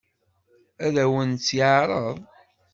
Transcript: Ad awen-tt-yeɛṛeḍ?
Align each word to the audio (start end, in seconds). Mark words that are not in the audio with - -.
Ad 0.85 0.95
awen-tt-yeɛṛeḍ? 1.03 2.17